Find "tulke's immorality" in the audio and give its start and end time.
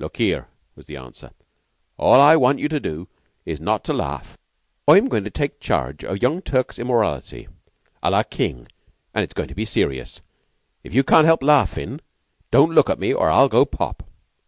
6.42-7.46